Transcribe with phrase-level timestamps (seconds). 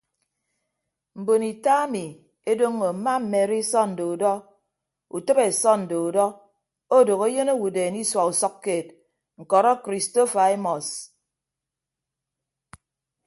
[1.19, 2.05] Mbon ita ami
[2.51, 4.33] edoñño mma mmedi sọnde udọ
[5.15, 6.25] utịbe sọnde udọ
[6.97, 8.87] odooho eyịn owodeen isua usʌkkeed
[9.41, 10.87] ñkọrọ kristofa emọs.